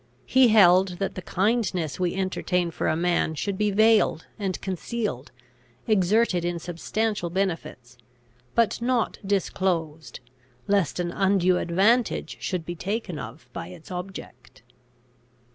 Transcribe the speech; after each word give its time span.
He 0.25 0.47
held 0.47 0.97
that 0.97 1.13
the 1.13 1.21
kindness 1.21 1.99
we 1.99 2.15
entertain 2.15 2.71
for 2.71 2.87
a 2.87 2.95
man 2.95 3.35
should 3.35 3.55
be 3.55 3.69
veiled 3.69 4.25
and 4.39 4.59
concealed, 4.59 5.31
exerted 5.85 6.43
in 6.43 6.57
substantial 6.57 7.29
benefits, 7.29 7.99
but 8.55 8.81
not 8.81 9.19
disclosed, 9.23 10.19
lest 10.65 10.99
an 10.99 11.11
undue 11.11 11.59
advantage 11.59 12.37
should 12.39 12.65
be 12.65 12.73
taken 12.73 13.19
of 13.19 13.43
it 13.45 13.53
by 13.53 13.67
its 13.67 13.91
object. 13.91 14.63